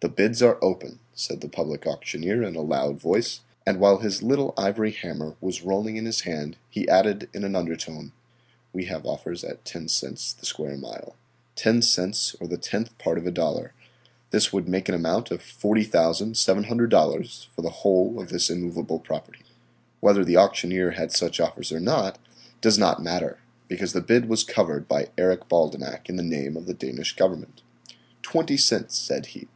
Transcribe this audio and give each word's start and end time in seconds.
"The 0.00 0.08
bids 0.10 0.42
are 0.42 0.58
open," 0.62 0.98
said 1.14 1.40
the 1.40 1.48
public 1.48 1.86
auctioneer 1.86 2.42
in 2.42 2.56
a 2.56 2.60
loud 2.60 3.00
voice, 3.00 3.40
and 3.64 3.78
while 3.80 3.96
his 4.00 4.22
little 4.22 4.52
ivory 4.54 4.90
hammer 4.90 5.34
was 5.40 5.62
rolling 5.62 5.96
in 5.96 6.04
his 6.04 6.20
hand 6.28 6.58
he 6.68 6.86
added 6.90 7.30
in 7.32 7.42
an 7.42 7.56
undertone: 7.56 8.12
"We 8.74 8.84
have 8.84 9.06
offers 9.06 9.42
at 9.42 9.64
10 9.64 9.88
cents 9.88 10.34
the 10.34 10.44
square 10.44 10.76
mile. 10.76 11.16
Ten 11.56 11.80
cents 11.80 12.36
or 12.38 12.46
the 12.46 12.58
tenth 12.58 12.98
part 12.98 13.16
of 13.16 13.26
a 13.26 13.30
dollar 13.30 13.72
this 14.30 14.52
would 14.52 14.68
make 14.68 14.90
an 14.90 14.94
amount 14.94 15.30
of 15.30 15.40
$40,700 15.40 17.46
for 17.46 17.62
the 17.62 17.70
whole 17.70 18.20
of 18.20 18.28
this 18.28 18.50
immovable 18.50 18.98
property." 18.98 19.40
Whether 20.00 20.22
the 20.22 20.36
auctioneer 20.36 20.90
had 20.90 20.98
had 20.98 21.12
such 21.12 21.40
offers 21.40 21.72
or 21.72 21.80
not 21.80 22.18
does 22.60 22.76
not 22.76 23.02
matter, 23.02 23.38
because 23.68 23.94
the 23.94 24.02
bid 24.02 24.28
was 24.28 24.44
covered 24.44 24.86
by 24.86 25.08
Eric 25.16 25.48
Baldenak 25.48 26.10
in 26.10 26.16
the 26.16 26.22
name 26.22 26.58
of 26.58 26.66
the 26.66 26.74
Danish 26.74 27.16
Government. 27.16 27.62
"Twenty 28.20 28.58
cents," 28.58 28.94
said 28.98 29.28
he. 29.28 29.48